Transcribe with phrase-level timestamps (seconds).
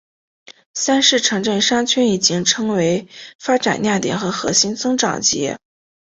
[0.73, 3.07] 三是城镇商圈已经成为
[3.37, 5.55] 发展亮点和核心增长极。